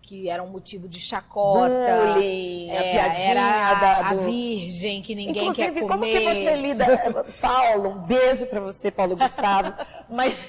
que 0.00 0.28
eram 0.30 0.48
motivo 0.48 0.88
de 0.88 0.98
chacota. 0.98 2.14
Bullying, 2.14 2.70
é, 2.70 3.00
a 3.00 3.18
era 3.18 3.42
a, 3.42 4.10
a 4.10 4.14
virgem 4.14 5.02
que 5.02 5.14
ninguém 5.14 5.48
Inclusive, 5.48 5.72
quer 5.72 5.86
comer. 5.86 5.88
como 5.88 6.02
que 6.04 6.20
você 6.20 6.56
lida... 6.56 6.86
Paulo, 7.40 7.90
um 7.90 8.06
beijo 8.06 8.46
para 8.46 8.60
você, 8.60 8.90
Paulo 8.90 9.16
Gustavo. 9.16 9.72
Mas 10.08 10.48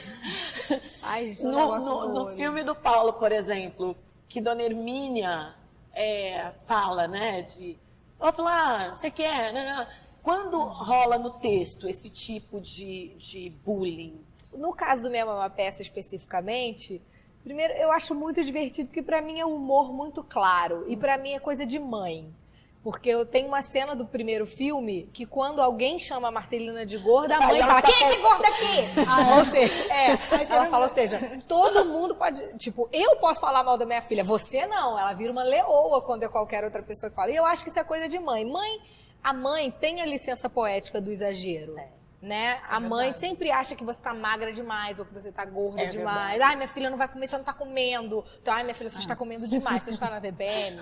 Ai, 1.03 1.33
gente, 1.33 1.43
no, 1.43 1.79
no, 1.79 2.13
no 2.13 2.27
filme 2.35 2.63
do 2.63 2.73
Paulo, 2.73 3.13
por 3.13 3.31
exemplo, 3.31 3.95
que 4.27 4.39
Dona 4.39 4.63
Hermínia 4.63 5.53
é, 5.93 6.51
fala, 6.65 7.07
né, 7.07 7.41
de... 7.41 7.77
Vou 8.17 8.31
falar, 8.31 8.89
ah, 8.89 8.95
você 8.95 9.11
quer... 9.11 9.53
Né? 9.53 9.87
Quando 10.21 10.59
rola 10.59 11.17
no 11.17 11.31
texto 11.31 11.87
esse 11.87 12.09
tipo 12.09 12.59
de, 12.59 13.09
de 13.17 13.49
bullying? 13.65 14.19
No 14.53 14.73
caso 14.73 15.03
do 15.03 15.09
Minha 15.09 15.25
Mama 15.25 15.49
Peça 15.49 15.81
especificamente, 15.81 17.01
primeiro 17.43 17.73
eu 17.73 17.91
acho 17.91 18.13
muito 18.13 18.43
divertido, 18.43 18.87
porque 18.87 19.03
para 19.03 19.21
mim 19.21 19.39
é 19.39 19.45
um 19.45 19.55
humor 19.55 19.93
muito 19.93 20.23
claro. 20.23 20.85
E 20.87 20.97
para 20.97 21.17
mim 21.17 21.33
é 21.33 21.39
coisa 21.39 21.65
de 21.65 21.79
mãe. 21.79 22.33
Porque 22.81 23.09
eu 23.09 23.25
tenho 23.25 23.47
uma 23.49 23.61
cena 23.61 23.93
do 23.93 24.05
primeiro 24.05 24.47
filme 24.47 25.09
que 25.11 25.25
quando 25.25 25.61
alguém 25.61 25.99
chama 25.99 26.29
a 26.29 26.31
Marcelina 26.31 26.85
de 26.85 26.97
gorda, 26.97 27.35
a 27.35 27.45
mãe 27.45 27.61
fala, 27.61 27.81
quem 27.81 27.93
é 27.93 28.11
esse 28.11 28.21
gordo 28.21 28.45
aqui? 28.45 28.99
ou 29.37 29.45
seja, 29.51 29.93
é, 29.93 30.53
ela 30.53 30.65
fala, 30.65 30.85
ou 30.85 30.93
seja, 30.93 31.41
todo 31.45 31.83
mundo 31.83 32.15
pode, 32.15 32.57
tipo, 32.57 32.87
eu 32.93 33.17
posso 33.17 33.41
falar 33.41 33.65
mal 33.65 33.77
da 33.77 33.85
minha 33.85 34.01
filha, 34.01 34.23
você 34.23 34.65
não. 34.65 34.97
Ela 34.97 35.11
vira 35.11 35.29
uma 35.29 35.43
leoa 35.43 36.01
quando 36.01 36.23
é 36.23 36.29
qualquer 36.29 36.63
outra 36.63 36.81
pessoa 36.81 37.09
que 37.09 37.17
fala. 37.17 37.31
E 37.31 37.35
eu 37.35 37.45
acho 37.45 37.63
que 37.63 37.69
isso 37.69 37.79
é 37.79 37.83
coisa 37.83 38.07
de 38.07 38.17
mãe. 38.17 38.45
Mãe, 38.45 38.79
a 39.23 39.33
mãe 39.33 39.71
tem 39.71 40.01
a 40.01 40.05
licença 40.05 40.49
poética 40.49 40.99
do 41.01 41.11
exagero. 41.11 41.75
Né? 42.21 42.59
a 42.67 42.81
mãe 42.81 43.13
sempre 43.13 43.49
acha 43.49 43.77
que 43.77 43.83
você 43.85 44.01
tá 44.01 44.13
magra 44.13 44.51
demais 44.51 44.99
ou 44.99 45.05
que 45.05 45.13
você 45.13 45.31
tá 45.31 45.45
gorda 45.45 45.83
É 45.83 45.85
demais. 45.85 46.41
Ai, 46.41 46.57
minha 46.57 46.67
filha 46.67 46.89
não 46.89 46.97
vai 46.97 47.07
comer, 47.07 47.29
você 47.29 47.37
não 47.37 47.45
tá 47.45 47.53
comendo. 47.53 48.25
Então, 48.41 48.53
ai, 48.53 48.63
minha 48.63 48.75
filha, 48.75 48.89
você 48.89 48.99
está 48.99 49.15
comendo 49.15 49.47
demais, 49.47 49.83
você 49.83 49.91
está 49.91 50.09
na 50.09 50.19
TPM. 50.19 50.81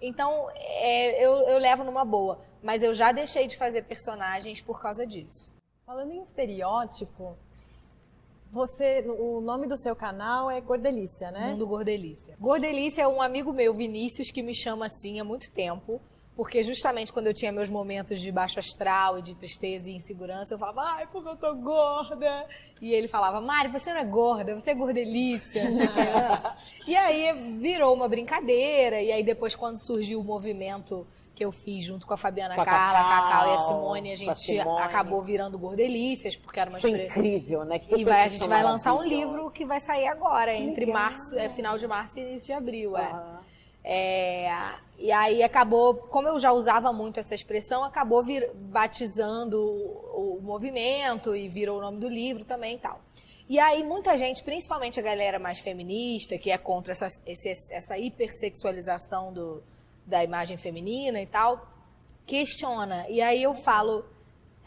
Então, 0.00 0.48
é, 0.54 1.22
eu, 1.22 1.32
eu 1.42 1.58
levo 1.58 1.84
numa 1.84 2.02
boa. 2.02 2.40
Mas 2.62 2.82
eu 2.82 2.94
já 2.94 3.12
deixei 3.12 3.46
de 3.46 3.58
fazer 3.58 3.82
personagens 3.82 4.62
por 4.62 4.80
causa 4.80 5.06
disso. 5.06 5.52
Falando 5.84 6.12
em 6.12 6.22
estereótipo, 6.22 7.36
você, 8.50 9.04
o 9.06 9.40
nome 9.40 9.66
do 9.66 9.76
seu 9.76 9.94
canal 9.94 10.50
é 10.50 10.60
Gordelícia, 10.60 11.30
né? 11.30 11.50
Mundo 11.50 11.66
Gordelícia. 11.66 12.36
Gordelícia 12.40 13.02
é 13.02 13.08
um 13.08 13.22
amigo 13.22 13.52
meu, 13.52 13.74
Vinícius, 13.74 14.30
que 14.30 14.42
me 14.42 14.54
chama 14.54 14.86
assim 14.86 15.20
há 15.20 15.24
muito 15.24 15.50
tempo. 15.50 16.00
Porque 16.36 16.62
justamente 16.62 17.12
quando 17.12 17.26
eu 17.26 17.34
tinha 17.34 17.52
meus 17.52 17.68
momentos 17.68 18.20
de 18.20 18.32
baixo 18.32 18.58
astral 18.58 19.18
e 19.18 19.22
de 19.22 19.34
tristeza 19.34 19.90
e 19.90 19.94
insegurança, 19.94 20.54
eu 20.54 20.58
falava, 20.58 20.82
ai, 20.82 21.06
porque 21.06 21.28
eu 21.28 21.36
tô 21.36 21.54
gorda. 21.54 22.46
E 22.80 22.92
ele 22.92 23.08
falava, 23.08 23.40
Mari, 23.40 23.68
você 23.68 23.92
não 23.92 24.00
é 24.00 24.04
gorda, 24.04 24.58
você 24.58 24.70
é 24.70 24.74
gordelícia. 24.74 25.62
e 26.86 26.96
aí 26.96 27.58
virou 27.60 27.94
uma 27.94 28.08
brincadeira. 28.08 29.02
E 29.02 29.12
aí 29.12 29.22
depois, 29.22 29.54
quando 29.54 29.76
surgiu 29.84 30.20
o 30.20 30.24
movimento 30.24 31.06
que 31.40 31.44
eu 31.44 31.52
fiz 31.52 31.84
junto 31.84 32.06
com 32.06 32.12
a 32.12 32.18
Fabiana 32.18 32.54
Com 32.54 32.60
a 32.60 32.64
Carla, 32.66 32.98
a 32.98 33.02
Cacau 33.02 33.22
e 33.22 33.52
a 33.52 33.56
Cacau, 33.56 33.66
Simone, 33.66 34.00
a 34.00 34.02
com 34.02 34.12
a 34.12 34.34
gente 34.34 34.40
Simone. 34.40 34.82
acabou 34.82 35.22
virando 35.22 35.58
gordelícias, 35.58 36.36
porque 36.36 36.60
era 36.60 36.68
uma 36.68 36.78
Foi 36.78 37.06
incrível, 37.06 37.64
né? 37.64 37.78
Que 37.78 37.96
e 37.96 38.04
vai, 38.04 38.24
a 38.24 38.28
gente 38.28 38.46
vai 38.46 38.62
lançar 38.62 38.92
um 38.92 39.02
livro 39.02 39.50
que 39.50 39.64
vai 39.64 39.80
sair 39.80 40.06
agora, 40.06 40.54
entre 40.54 40.84
legal. 40.84 41.02
março, 41.02 41.38
é, 41.38 41.48
final 41.48 41.78
de 41.78 41.86
março 41.86 42.18
e 42.18 42.22
início 42.22 42.46
de 42.46 42.52
abril. 42.52 42.94
É. 42.94 43.06
Aham. 43.06 43.40
É, 43.82 44.74
e 45.00 45.10
aí 45.10 45.42
acabou, 45.42 45.94
como 45.94 46.28
eu 46.28 46.38
já 46.38 46.52
usava 46.52 46.92
muito 46.92 47.18
essa 47.18 47.34
expressão, 47.34 47.82
acabou 47.82 48.22
vir- 48.22 48.50
batizando 48.54 49.58
o, 49.58 50.36
o 50.38 50.42
movimento 50.42 51.34
e 51.34 51.48
virou 51.48 51.78
o 51.78 51.80
nome 51.80 51.98
do 51.98 52.08
livro 52.08 52.44
também 52.44 52.74
e 52.74 52.78
tal. 52.78 53.00
E 53.48 53.58
aí 53.58 53.82
muita 53.82 54.16
gente, 54.16 54.44
principalmente 54.44 55.00
a 55.00 55.02
galera 55.02 55.38
mais 55.38 55.58
feminista, 55.58 56.38
que 56.38 56.50
é 56.50 56.58
contra 56.58 56.92
essa, 56.92 57.06
esse- 57.26 57.72
essa 57.72 57.98
hipersexualização 57.98 59.32
do, 59.32 59.62
da 60.06 60.22
imagem 60.22 60.56
feminina 60.56 61.20
e 61.20 61.26
tal, 61.26 61.66
questiona. 62.26 63.08
E 63.08 63.20
aí 63.20 63.42
eu 63.42 63.54
falo, 63.54 64.04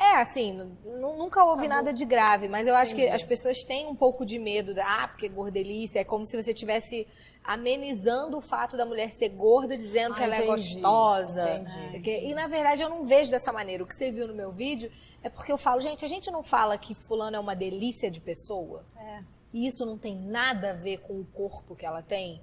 é 0.03 0.21
assim, 0.21 0.51
nu- 0.53 1.17
nunca 1.17 1.43
houve 1.43 1.67
nada 1.67 1.93
de 1.93 2.05
grave, 2.05 2.47
mas 2.47 2.67
eu 2.67 2.75
acho 2.75 2.93
que 2.95 3.07
as 3.09 3.23
pessoas 3.23 3.63
têm 3.63 3.87
um 3.87 3.95
pouco 3.95 4.25
de 4.25 4.37
medo 4.39 4.73
da, 4.73 4.85
ah, 5.03 5.07
porque 5.07 5.27
gordelícia, 5.29 5.99
é 5.99 6.03
como 6.03 6.25
se 6.25 6.41
você 6.41 6.53
tivesse 6.53 7.07
amenizando 7.43 8.37
o 8.37 8.41
fato 8.41 8.77
da 8.77 8.85
mulher 8.85 9.11
ser 9.11 9.29
gorda, 9.29 9.75
dizendo 9.75 10.13
Ah, 10.13 10.17
que 10.17 10.23
ela 10.23 10.35
é 10.35 10.45
entendi, 10.45 10.73
gostosa. 10.75 11.55
entendi. 11.57 11.91
Porque- 11.91 12.19
E 12.21 12.33
na 12.33 12.47
verdade 12.47 12.81
eu 12.81 12.89
não 12.89 13.05
vejo 13.05 13.29
dessa 13.29 13.51
maneira. 13.51 13.83
O 13.83 13.87
que 13.87 13.95
você 13.95 14.11
viu 14.11 14.27
no 14.27 14.33
meu 14.33 14.51
vídeo 14.51 14.91
é 15.21 15.29
porque 15.29 15.51
eu 15.51 15.57
falo, 15.57 15.81
gente, 15.81 16.05
a 16.05 16.07
gente 16.07 16.31
não 16.31 16.41
fala 16.43 16.77
que 16.77 16.95
fulano 16.95 17.35
é 17.35 17.39
uma 17.39 17.55
delícia 17.55 18.09
de 18.09 18.19
pessoa. 18.21 18.85
E 19.53 19.67
isso 19.67 19.85
não 19.85 19.97
tem 19.97 20.15
nada 20.15 20.71
a 20.71 20.73
ver 20.73 20.97
com 20.99 21.19
o 21.19 21.25
corpo 21.25 21.75
que 21.75 21.85
ela 21.85 22.01
tem. 22.01 22.41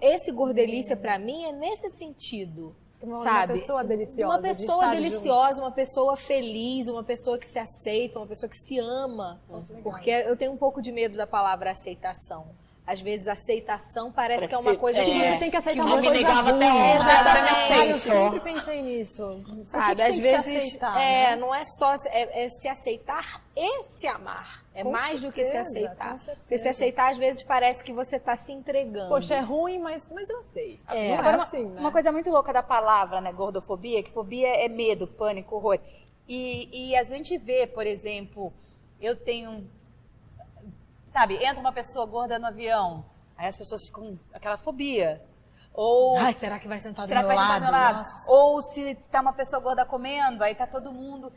Esse 0.00 0.32
gordelícia 0.32 0.96
pra 0.96 1.18
mim 1.18 1.44
é 1.44 1.52
nesse 1.52 1.88
sentido. 1.90 2.74
Uma, 3.02 3.16
uma 3.16 3.24
sabe? 3.24 3.54
pessoa 3.54 3.82
deliciosa. 3.82 4.32
Uma 4.32 4.40
de 4.40 4.48
pessoa 4.48 4.84
estar 4.84 4.94
deliciosa, 4.94 5.60
uma 5.60 5.72
pessoa 5.72 6.16
feliz, 6.16 6.88
uma 6.88 7.02
pessoa 7.02 7.36
que 7.36 7.48
se 7.48 7.58
aceita, 7.58 8.18
uma 8.18 8.26
pessoa 8.26 8.48
que 8.48 8.56
se 8.56 8.78
ama. 8.78 9.40
Porque 9.82 10.10
eu 10.10 10.36
tenho 10.36 10.52
um 10.52 10.56
pouco 10.56 10.80
de 10.80 10.92
medo 10.92 11.16
da 11.16 11.26
palavra 11.26 11.72
aceitação. 11.72 12.46
Às 12.92 13.00
vezes, 13.00 13.26
aceitação 13.26 14.12
parece 14.12 14.46
que 14.46 14.54
é 14.54 14.58
uma 14.58 14.76
coisa 14.76 14.98
é. 14.98 15.04
que. 15.04 15.18
Você 15.18 15.36
tem 15.38 15.50
que 15.50 15.56
aceitar 15.56 15.80
Eu 15.80 15.86
uma 15.86 16.02
coisa 16.02 16.10
negava 16.10 16.50
ruim. 16.50 16.62
até 16.62 16.72
hoje. 16.74 17.00
Exatamente. 17.00 17.72
Ah, 17.72 17.86
eu 17.86 17.96
sempre 17.96 18.40
pensei 18.40 18.82
nisso. 18.82 19.42
Que 19.46 19.64
Sabe, 19.64 19.96
que 19.96 20.02
às 20.02 20.14
que 20.14 20.20
vezes 20.20 20.38
aceitar, 20.38 21.00
é, 21.00 21.30
né? 21.30 21.36
não 21.36 21.54
é 21.54 21.64
só 21.64 21.94
é, 22.06 22.44
é 22.44 22.48
se 22.50 22.68
aceitar 22.68 23.42
e 23.56 23.84
se 23.84 24.06
amar. 24.06 24.62
É 24.74 24.82
Com 24.82 24.90
mais 24.90 25.20
do 25.20 25.32
que 25.32 25.42
se 25.42 25.52
certeza, 25.52 25.70
aceitar. 25.70 26.18
certeza. 26.18 26.38
Porque 26.40 26.58
se 26.58 26.68
aceitar, 26.68 27.10
às 27.10 27.16
vezes, 27.16 27.42
parece 27.42 27.82
que 27.82 27.92
você 27.92 28.16
está 28.16 28.36
se 28.36 28.52
entregando. 28.52 29.08
Poxa, 29.08 29.34
é 29.36 29.40
ruim, 29.40 29.78
mas, 29.78 30.08
mas 30.10 30.28
eu 30.28 30.40
aceito. 30.40 30.92
É. 30.92 31.08
Não 31.10 31.18
Agora, 31.18 31.36
uma, 31.38 31.44
assim, 31.44 31.64
né? 31.64 31.80
uma 31.80 31.92
coisa 31.92 32.12
muito 32.12 32.30
louca 32.30 32.52
da 32.52 32.62
palavra, 32.62 33.20
né, 33.22 33.32
gordofobia, 33.32 34.02
que 34.02 34.10
fobia 34.10 34.48
é 34.48 34.68
medo, 34.68 35.06
pânico, 35.06 35.56
horror. 35.56 35.78
E, 36.28 36.90
e 36.90 36.96
a 36.96 37.02
gente 37.02 37.36
vê, 37.38 37.66
por 37.66 37.86
exemplo, 37.86 38.52
eu 39.00 39.16
tenho, 39.16 39.68
sabe, 41.12 41.36
entra 41.36 41.60
uma 41.60 41.72
pessoa 41.72 42.06
gorda 42.06 42.38
no 42.38 42.46
avião, 42.46 43.04
aí 43.36 43.46
as 43.46 43.56
pessoas 43.56 43.86
ficam 43.86 44.16
com 44.16 44.18
aquela 44.32 44.56
fobia. 44.58 45.22
Ou 45.74 46.18
Ai, 46.18 46.34
será 46.34 46.58
que 46.58 46.68
vai 46.68 46.78
sentar 46.78 47.06
do 47.06 47.08
será 47.08 47.22
que 47.22 47.28
meu 47.28 47.36
vai 47.36 47.44
estar 47.44 47.54
lado? 47.54 47.60
do 47.60 47.64
meu 47.64 47.72
lado? 47.72 47.98
Nossa. 47.98 48.30
Ou 48.30 48.62
se 48.62 48.94
tá 49.10 49.20
uma 49.20 49.32
pessoa 49.32 49.60
gorda 49.60 49.86
comendo, 49.86 50.44
aí 50.44 50.54
tá 50.54 50.66
todo 50.66 50.92
mundo. 50.92 51.32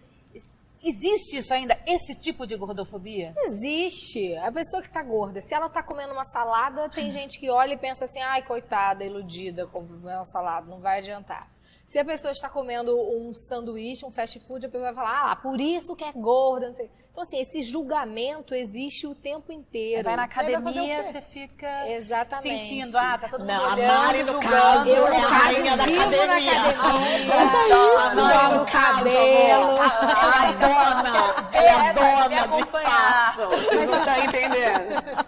Existe 0.84 1.38
isso 1.38 1.53
ainda, 1.53 1.79
esse 1.88 2.13
tipo 2.20 2.46
de 2.46 2.55
gordofobia? 2.55 3.34
Existe. 3.46 4.36
A 4.38 4.51
pessoa 4.51 4.84
que 4.84 4.91
tá 4.91 5.01
gorda, 5.01 5.41
se 5.41 5.53
ela 5.53 5.70
tá 5.70 5.82
comendo 5.82 6.13
uma 6.13 6.25
salada, 6.25 6.89
tem 6.89 7.10
gente 7.12 7.39
que 7.39 7.50
olha 7.50 7.74
e 7.74 7.77
pensa 7.77 8.03
assim, 8.03 8.22
ai, 8.22 8.44
coitada, 8.44 9.03
iludida, 9.03 9.65
comeu 9.65 10.17
uma 10.17 10.25
salada, 10.25 10.67
não 10.67 10.79
vai 10.79 11.00
adiantar. 11.00 11.50
Se 11.88 12.00
a 12.00 12.04
pessoa 12.06 12.32
está 12.32 12.50
comendo 12.50 12.92
um 12.98 13.34
sanduíche, 13.34 14.06
um 14.06 14.12
fast 14.12 14.39
food, 14.48 14.65
a 14.65 14.70
pessoa 14.70 14.92
vai 14.92 15.06
falar, 15.06 15.32
ah, 15.32 15.36
por 15.36 15.62
isso 15.62 15.96
que 15.96 16.04
é 16.04 16.12
gorda, 16.12 16.68
não 16.68 16.74
sei. 16.74 16.89
Então, 17.12 17.24
assim, 17.24 17.39
esse 17.39 17.62
julgamento 17.62 18.54
existe 18.54 19.08
o 19.08 19.15
tempo 19.15 19.50
inteiro. 19.54 20.04
Vai 20.04 20.18
na 20.18 20.24
academia, 20.24 21.04
você 21.04 21.22
fica 21.22 21.88
Exatamente. 21.89 22.63
sentindo, 22.63 22.98
ah, 22.98 23.18
tá 23.18 23.30
todo 23.30 23.42
mundo 23.42 23.48
Não, 23.54 23.63
a 23.70 23.74
olhando, 23.74 23.88
Mari, 24.04 24.20
no 24.20 24.25
julgando. 24.34 24.51
caso, 24.51 24.89
Eu, 24.89 25.08
no 25.08 25.13
é 25.13 25.18
a 25.18 25.22
caso, 25.22 25.32
rainha 25.44 25.77
da 25.77 25.86
vivo 25.86 26.00
na 26.00 26.06
academia. 26.15 26.62
academia, 26.62 28.15
jogo 28.15 28.62
o 28.62 28.65
cabelo. 28.65 29.75
É 29.77 29.92
a 30.27 30.51
dona, 30.51 31.50
é 31.54 31.70
a 31.70 31.86
É, 31.86 31.94
dona 31.94 32.48
do 32.48 32.60
espaço. 32.60 33.42
Não 33.42 34.06
tá 34.06 34.20
entendendo? 34.20 35.25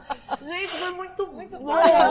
Gente, 0.48 0.70
foi 0.70 0.92
muito 0.92 1.28
muito 1.28 1.58
bom, 1.60 1.78
é 1.78 2.08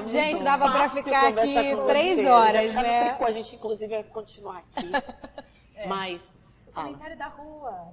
muito 0.00 0.08
Gente, 0.10 0.42
dava 0.42 0.70
pra 0.70 0.88
fácil 0.88 1.04
ficar 1.04 1.28
aqui 1.28 1.76
com 1.76 1.86
três 1.86 2.18
você. 2.18 2.28
horas, 2.28 2.72
Já 2.72 2.82
né? 2.82 3.08
tricô, 3.10 3.24
A 3.26 3.32
gente, 3.32 3.54
inclusive, 3.56 3.94
vai 3.94 4.04
continuar 4.04 4.58
aqui. 4.74 4.90
Mas, 5.86 6.22
fala. 6.74 6.86
Comentário 6.88 7.18
da 7.18 7.26
rua. 7.26 7.88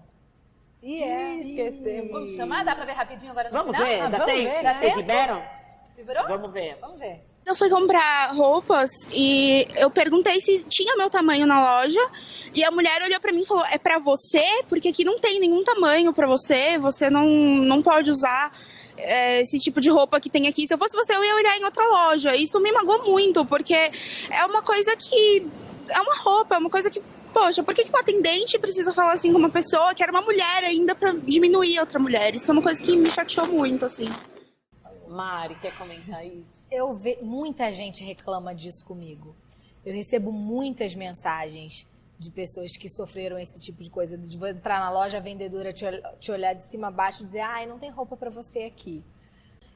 E 0.82 1.04
é. 1.04 1.36
Esquecemos. 1.40 2.12
Vamos 2.12 2.32
chamar? 2.36 2.64
Dá 2.64 2.76
pra 2.76 2.86
ver 2.86 2.94
rapidinho 2.94 3.32
agora 3.32 3.50
no 3.50 3.58
Vamos 3.58 3.76
final? 3.76 3.88
ver? 3.90 4.02
Ainda 4.02 4.18
vamos 4.18 4.34
tem? 4.34 4.46
ver, 4.46 4.64
né? 4.64 4.74
Vocês 4.74 4.96
liberam? 4.96 5.44
Liberou? 5.98 6.28
Vamos 6.28 6.52
ver. 6.52 6.78
Vamos 6.80 7.00
ver. 7.00 7.26
Eu 7.46 7.56
fui 7.56 7.70
comprar 7.70 8.34
roupas 8.36 8.92
e 9.12 9.66
eu 9.78 9.90
perguntei 9.90 10.40
se 10.42 10.66
tinha 10.66 10.96
meu 10.98 11.10
tamanho 11.10 11.48
na 11.48 11.62
loja 11.82 12.00
e 12.54 12.64
a 12.64 12.70
mulher 12.72 13.02
olhou 13.04 13.20
pra 13.22 13.32
mim 13.32 13.42
e 13.42 13.46
falou: 13.46 13.66
"É 13.72 13.78
pra 13.78 14.00
você? 14.00 14.44
Porque 14.68 14.90
aqui 14.90 15.06
não 15.06 15.18
tem 15.18 15.40
nenhum 15.40 15.64
tamanho 15.64 16.14
pra 16.14 16.28
você, 16.28 16.78
você 16.78 17.10
não, 17.10 17.26
não 17.26 17.82
pode 17.82 18.12
usar 18.12 18.52
é, 18.98 19.42
esse 19.42 19.60
tipo 19.60 19.80
de 19.80 19.90
roupa 19.90 20.20
que 20.20 20.30
tem 20.30 20.48
aqui. 20.48 20.68
Se 20.68 20.74
eu 20.74 20.78
fosse 20.78 20.96
você, 20.96 21.16
eu 21.16 21.24
ia 21.24 21.36
olhar 21.36 21.58
em 21.58 21.64
outra 21.64 21.86
loja". 21.86 22.36
Isso 22.36 22.60
me 22.60 22.72
magoou 22.72 23.06
muito, 23.06 23.46
porque 23.46 23.74
é 23.74 24.46
uma 24.46 24.62
coisa 24.62 24.96
que 24.96 25.48
é 25.90 26.02
uma 26.02 26.16
roupa, 26.18 26.56
é 26.56 26.58
uma 26.58 26.70
coisa 26.70 26.90
que 26.90 27.02
Poxa, 27.34 27.62
por 27.62 27.76
que, 27.76 27.84
que 27.84 27.92
um 27.96 28.00
atendente 28.00 28.58
precisa 28.58 28.92
falar 28.94 29.14
assim 29.14 29.32
com 29.32 29.38
uma 29.38 29.50
pessoa 29.50 29.94
que 29.94 30.02
era 30.02 30.12
uma 30.12 30.22
mulher 30.22 30.64
ainda 30.64 30.96
pra 30.96 31.12
diminuir 31.12 31.78
a 31.78 31.82
outra 31.82 32.00
mulher? 32.00 32.36
Isso 32.36 32.50
é 32.50 32.54
uma 32.54 32.64
coisa 32.64 32.82
que 32.82 32.96
me 32.96 33.12
chateou 33.12 33.46
muito, 33.46 33.86
assim. 33.86 34.10
Mari, 35.08 35.56
quer 35.62 35.78
comentar 35.78 36.26
isso? 36.26 36.66
Eu 36.72 36.96
ve... 36.96 37.20
Muita 37.22 37.72
gente 37.72 38.04
reclama 38.04 38.56
disso 38.56 38.84
comigo. 38.84 39.36
Eu 39.86 39.94
recebo 39.94 40.32
muitas 40.32 40.96
mensagens 40.96 41.86
de 42.20 42.32
pessoas 42.32 42.76
que 42.76 42.90
sofreram 42.90 43.38
esse 43.38 43.60
tipo 43.60 43.84
de 43.84 43.90
coisa, 43.90 44.18
de 44.18 44.38
entrar 44.48 44.80
na 44.80 44.90
loja, 44.90 45.18
a 45.18 45.22
vendedora 45.22 45.72
te, 45.72 45.86
ol- 45.86 46.18
te 46.20 46.32
olhar 46.32 46.54
de 46.54 46.66
cima 46.68 46.88
a 46.88 46.92
baixo 46.92 47.24
e 47.24 47.26
dizer, 47.28 47.42
ai, 47.42 47.66
não 47.68 47.78
tem 47.78 47.92
roupa 47.92 48.18
pra 48.18 48.30
você 48.30 48.64
aqui. 48.64 49.04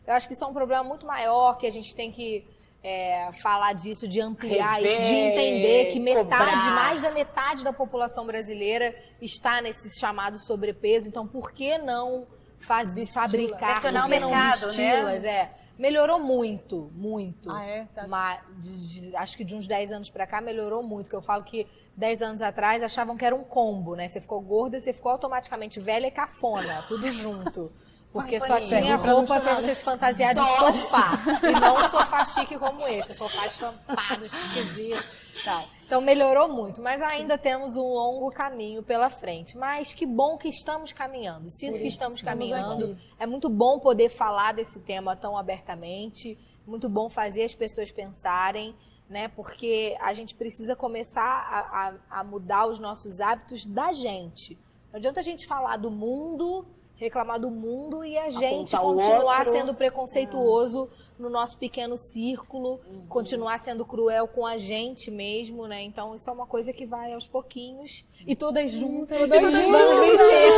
Eu 0.07 0.13
acho 0.15 0.27
que 0.27 0.33
isso 0.33 0.43
é 0.43 0.47
um 0.47 0.53
problema 0.53 0.83
muito 0.83 1.05
maior, 1.05 1.57
que 1.57 1.67
a 1.67 1.69
gente 1.69 1.93
tem 1.95 2.11
que 2.11 2.43
é, 2.83 3.31
falar 3.43 3.73
disso, 3.73 4.07
de 4.07 4.19
ampliar 4.19 4.77
Rever, 4.81 4.91
isso, 4.91 5.01
de 5.03 5.15
entender 5.15 5.85
que 5.91 5.99
metade, 5.99 6.23
cobrar. 6.23 6.75
mais 6.75 6.99
da 7.01 7.11
metade 7.11 7.63
da 7.63 7.71
população 7.71 8.25
brasileira 8.25 8.95
está 9.21 9.61
nesse 9.61 9.99
chamado 9.99 10.39
sobrepeso. 10.39 11.07
Então, 11.07 11.27
por 11.27 11.51
que 11.51 11.77
não 11.77 12.25
fazer, 12.61 13.05
fabricar, 13.05 13.73
Pressionar 13.73 14.07
o 14.07 14.09
mercado, 14.09 14.31
né? 14.31 14.47
vesti-las? 14.65 15.23
É, 15.25 15.51
melhorou 15.77 16.19
muito, 16.19 16.89
muito. 16.95 17.51
Ah, 17.51 17.63
é? 17.63 17.85
Mas, 18.07 18.41
de- 18.59 19.01
de- 19.09 19.15
acho 19.15 19.37
que 19.37 19.43
de 19.45 19.53
uns 19.53 19.67
10 19.67 19.91
anos 19.91 20.09
pra 20.09 20.25
cá 20.25 20.41
melhorou 20.41 20.81
muito. 20.81 21.07
Que 21.07 21.15
eu 21.15 21.21
falo 21.21 21.43
que 21.43 21.67
10 21.95 22.21
anos 22.21 22.41
atrás 22.41 22.81
achavam 22.81 23.17
que 23.17 23.25
era 23.25 23.35
um 23.35 23.43
combo, 23.43 23.95
né? 23.95 24.07
Você 24.07 24.21
ficou 24.21 24.41
gorda, 24.41 24.79
você 24.79 24.93
ficou 24.93 25.11
automaticamente 25.11 25.79
velha 25.79 26.07
e 26.07 26.11
cafona, 26.11 26.83
tudo 26.87 27.11
junto. 27.11 27.71
Porque 28.11 28.39
só 28.41 28.59
tinha 28.59 28.97
roupa 28.97 29.39
pra 29.39 29.55
você 29.55 29.73
se 29.73 29.83
fantasiar 29.83 30.33
de 30.33 30.41
sofá. 30.41 31.11
E 31.47 31.59
não 31.59 31.77
um 31.77 31.87
sofá 31.87 32.25
chique 32.25 32.57
como 32.57 32.85
esse. 32.87 33.13
Sofá 33.13 33.47
estampado, 33.47 34.27
chiquezinho. 34.27 34.99
Tal. 35.45 35.65
Então 35.85 36.01
melhorou 36.01 36.49
muito, 36.49 36.81
mas 36.81 37.01
ainda 37.01 37.37
temos 37.37 37.75
um 37.75 37.81
longo 37.81 38.29
caminho 38.31 38.83
pela 38.83 39.09
frente. 39.09 39.57
Mas 39.57 39.93
que 39.93 40.05
bom 40.05 40.37
que 40.37 40.49
estamos 40.49 40.91
caminhando. 40.91 41.49
Sinto 41.49 41.79
que 41.79 41.87
estamos 41.87 42.21
caminhando. 42.21 42.97
É 43.17 43.25
muito 43.25 43.49
bom 43.49 43.79
poder 43.79 44.09
falar 44.09 44.53
desse 44.53 44.79
tema 44.81 45.15
tão 45.15 45.37
abertamente. 45.37 46.37
Muito 46.67 46.89
bom 46.89 47.09
fazer 47.09 47.43
as 47.43 47.55
pessoas 47.55 47.91
pensarem, 47.91 48.75
né? 49.11 49.27
Porque 49.27 49.95
a 50.01 50.13
gente 50.13 50.33
precisa 50.33 50.75
começar 50.75 51.21
a, 51.21 51.59
a- 51.89 52.19
a 52.21 52.23
mudar 52.23 52.65
os 52.65 52.79
nossos 52.79 53.19
hábitos 53.19 53.65
da 53.65 53.91
gente. 53.93 54.57
Não 54.91 54.97
adianta 54.97 55.19
a 55.19 55.23
gente 55.23 55.45
falar 55.45 55.77
do 55.77 55.91
mundo, 55.91 56.65
reclamar 57.01 57.39
do 57.39 57.49
mundo 57.49 58.05
e 58.05 58.17
a 58.17 58.29
gente 58.29 58.75
Apontar 58.75 59.09
continuar 59.09 59.45
sendo 59.45 59.73
preconceituoso 59.73 60.87
no 61.17 61.29
nosso 61.29 61.57
pequeno 61.57 61.97
círculo, 61.97 62.79
Uhum. 62.87 63.05
continuar 63.07 63.59
sendo 63.59 63.83
cruel 63.85 64.27
com 64.27 64.45
a 64.45 64.57
gente 64.57 65.09
mesmo, 65.09 65.67
né? 65.67 65.81
Então 65.81 66.13
isso 66.15 66.29
é 66.29 66.33
uma 66.33 66.45
coisa 66.45 66.71
que 66.71 66.85
vai 66.85 67.13
aos 67.13 67.27
pouquinhos 67.27 68.05
e 68.25 68.35
todas 68.35 68.71
juntas. 68.71 69.19
Uhum. 69.19 69.27
Todas 69.27 69.41
vamos 69.41 69.99
vencer. 69.99 70.51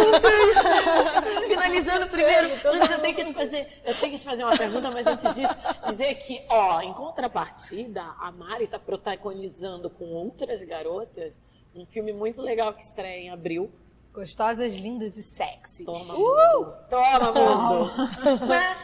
Finalizando 1.47 2.07
primeiro, 2.07 2.47
antes 2.65 2.91
eu 2.91 2.99
tenho 3.01 3.15
que 3.15 3.25
te 3.25 3.33
fazer, 3.33 3.67
eu 3.85 3.95
tenho 3.95 4.11
que 4.13 4.19
te 4.19 4.25
fazer 4.25 4.43
uma 4.43 4.57
pergunta, 4.57 4.91
mas 4.91 5.07
antes 5.07 5.35
disso, 5.35 5.55
dizer 5.87 6.15
que, 6.15 6.43
ó, 6.49 6.81
em 6.81 6.93
contrapartida, 6.93 8.01
a 8.19 8.31
Mari 8.31 8.65
está 8.65 8.77
protagonizando 8.79 9.89
com 9.89 10.05
outras 10.13 10.61
garotas 10.63 11.41
um 11.75 11.85
filme 11.85 12.13
muito 12.13 12.41
legal 12.41 12.73
que 12.73 12.83
estreia 12.83 13.19
em 13.19 13.29
abril. 13.29 13.71
Gostosas, 14.13 14.75
lindas 14.75 15.17
e 15.17 15.23
sexys. 15.23 15.85
Toma, 15.85 15.99
mundo. 16.13 16.77
Toma, 16.89 17.31
mundo. 17.31 18.47
Né? 18.47 18.77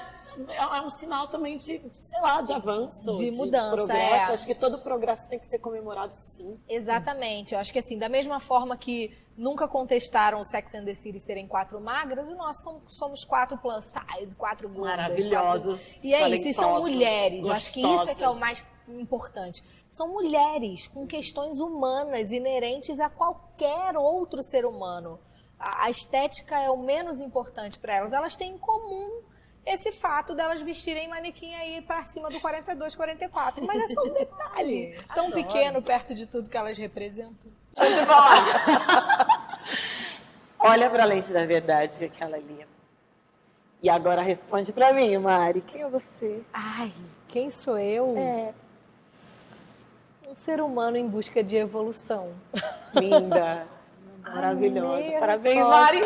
É, 0.47 0.55
é 0.55 0.81
um 0.81 0.89
sinal 0.89 1.27
também 1.27 1.57
de, 1.57 1.79
de, 1.79 1.97
sei 1.97 2.19
lá, 2.21 2.41
de 2.41 2.53
avanço. 2.53 3.13
De 3.17 3.29
mudança, 3.31 3.75
progresso. 3.75 4.31
é. 4.31 4.33
Acho 4.33 4.45
que 4.45 4.55
todo 4.55 4.79
progresso 4.79 5.27
tem 5.27 5.37
que 5.37 5.45
ser 5.45 5.59
comemorado, 5.59 6.15
sim. 6.15 6.57
Exatamente. 6.67 7.53
Eu 7.53 7.59
acho 7.59 7.73
que 7.73 7.79
assim, 7.79 7.97
da 7.97 8.07
mesma 8.07 8.39
forma 8.39 8.77
que 8.77 9.15
nunca 9.37 9.67
contestaram 9.67 10.39
o 10.39 10.43
Sex 10.43 10.73
and 10.75 10.85
the 10.85 10.95
City 10.95 11.19
serem 11.19 11.47
quatro 11.47 11.79
magras, 11.81 12.27
nós 12.35 12.57
somos, 12.87 13.25
quatro 13.25 13.57
plus 13.57 13.85
size, 13.85 14.35
quatro 14.35 14.69
gordas. 14.69 14.97
Maravilhosas, 14.97 15.79
Quatro... 15.79 15.99
E 16.07 16.13
é 16.13 16.29
isso, 16.29 16.47
e 16.47 16.53
são 16.53 16.79
mulheres. 16.79 17.43
Eu 17.43 17.51
Acho 17.51 17.73
que 17.73 17.81
isso 17.81 18.09
é 18.09 18.15
que 18.15 18.23
é 18.23 18.29
o 18.29 18.31
gostosas. 18.31 18.39
mais 18.39 18.65
importante. 18.97 19.63
São 19.89 20.07
mulheres 20.09 20.87
com 20.87 21.05
questões 21.05 21.59
humanas 21.59 22.31
inerentes 22.31 22.99
a 22.99 23.09
qualquer 23.09 23.97
outro 23.97 24.41
ser 24.41 24.65
humano. 24.65 25.19
A 25.59 25.85
a 25.85 25.89
estética 25.89 26.57
é 26.57 26.69
o 26.69 26.77
menos 26.77 27.19
importante 27.19 27.77
para 27.77 27.95
elas. 27.95 28.13
Elas 28.13 28.35
têm 28.35 28.53
em 28.53 28.57
comum 28.57 29.21
esse 29.65 29.91
fato 29.91 30.33
delas 30.33 30.61
vestirem 30.61 31.07
manequim 31.07 31.53
aí 31.53 31.81
pra 31.81 32.03
cima 32.03 32.29
do 32.29 32.39
42, 32.39 32.95
44. 32.95 33.65
Mas 33.65 33.89
é 33.89 33.93
só 33.93 34.01
um 34.01 34.13
detalhe. 34.13 34.97
Tão 35.13 35.31
pequeno 35.31 35.81
perto 35.81 36.13
de 36.13 36.25
tudo 36.27 36.49
que 36.49 36.57
elas 36.57 36.77
representam. 36.77 37.51
Deixa 37.75 37.93
eu 37.93 37.99
te 37.99 38.05
falar. 38.05 39.59
Olha 40.59 40.89
pra 40.89 41.05
lente 41.05 41.31
da 41.31 41.45
verdade 41.45 41.97
que 41.97 42.03
é 42.05 42.07
aquela 42.07 42.37
ali. 42.37 42.65
E 43.81 43.89
agora 43.89 44.21
responde 44.21 44.73
pra 44.73 44.91
mim, 44.91 45.17
Mari. 45.17 45.61
Quem 45.61 45.83
é 45.83 45.89
você? 45.89 46.41
Ai, 46.51 46.91
quem 47.27 47.49
sou 47.49 47.77
eu? 47.77 48.17
É. 48.17 48.53
Um 50.29 50.35
ser 50.35 50.61
humano 50.61 50.95
em 50.95 51.07
busca 51.07 51.43
de 51.43 51.57
evolução. 51.57 52.33
Linda. 52.93 53.65
Maravilhosa. 54.21 54.93
Amei 54.97 55.19
Parabéns, 55.19 55.55
resposta. 55.55 55.79
Mari. 55.81 56.01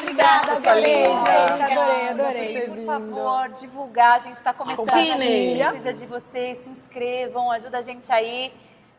Obrigada, 0.00 0.52
adorei, 0.52 1.04
gente, 1.04 1.62
adorei, 1.62 2.08
adorei. 2.08 2.68
Por 2.68 2.86
favor, 2.86 3.48
divulgar. 3.50 4.16
A 4.16 4.18
gente 4.20 4.36
está 4.36 4.54
começando. 4.54 4.88
A 4.88 5.14
gente 5.14 5.58
precisa 5.68 5.92
de 5.92 6.06
vocês. 6.06 6.58
Se 6.60 6.70
inscrevam, 6.70 7.50
ajuda 7.50 7.76
a 7.76 7.82
gente 7.82 8.10
aí. 8.10 8.50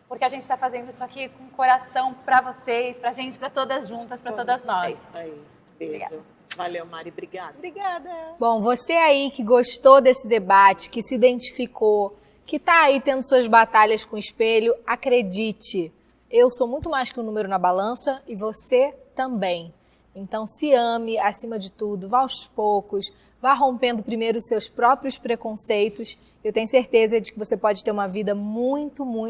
Porque 0.07 0.23
a 0.25 0.29
gente 0.29 0.43
está 0.43 0.55
fazendo 0.55 0.88
isso 0.88 1.03
aqui 1.03 1.29
com 1.29 1.50
coração 1.50 2.13
para 2.13 2.39
vocês, 2.39 3.00
para 3.00 3.09
a 3.09 3.13
gente, 3.13 3.39
para 3.39 3.50
todas 3.50 3.88
juntas, 3.88 4.21
para 4.21 4.33
todas 4.33 4.63
É 4.63 4.67
nós. 4.67 5.03
isso 5.07 5.17
aí. 5.17 5.41
Beijo. 5.79 6.21
Valeu, 6.55 6.85
Mari. 6.85 7.09
Obrigada. 7.09 7.55
Obrigada. 7.57 8.11
Bom, 8.39 8.61
você 8.61 8.93
aí 8.93 9.31
que 9.31 9.43
gostou 9.43 10.00
desse 10.01 10.27
debate, 10.27 10.91
que 10.91 11.01
se 11.01 11.15
identificou, 11.15 12.20
que 12.45 12.60
tá 12.60 12.83
aí 12.83 13.00
tendo 13.00 13.24
suas 13.24 13.48
batalhas 13.48 14.03
com 14.03 14.15
o 14.15 14.19
espelho, 14.19 14.75
acredite, 14.86 15.91
eu 16.30 16.49
sou 16.49 16.67
muito 16.67 16.89
mais 16.89 17.12
que 17.12 17.19
um 17.19 17.23
número 17.23 17.49
na 17.49 17.58
balança 17.58 18.21
e 18.27 18.36
você 18.36 18.93
também. 19.13 19.73
Então 20.15 20.47
se 20.47 20.73
ame 20.73 21.17
acima 21.17 21.60
de 21.60 21.71
tudo, 21.71 22.08
vá 22.08 22.19
aos 22.19 22.47
poucos, 22.47 23.12
vá 23.41 23.54
rompendo 23.54 24.04
primeiro 24.04 24.38
os 24.39 24.47
seus 24.47 24.69
próprios 24.69 25.17
preconceitos. 25.17 26.17
Eu 26.43 26.54
tenho 26.54 26.67
certeza 26.67 27.19
de 27.19 27.32
que 27.32 27.39
você 27.39 27.58
pode 27.58 27.84
ter 27.84 27.91
uma 27.91 28.08
vida 28.08 28.34
muito, 28.34 29.06
muito 29.06 29.30